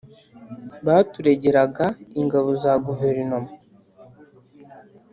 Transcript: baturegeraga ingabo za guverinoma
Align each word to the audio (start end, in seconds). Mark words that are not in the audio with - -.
baturegeraga 0.85 1.85
ingabo 2.19 2.49
za 2.61 2.73
guverinoma 2.85 3.51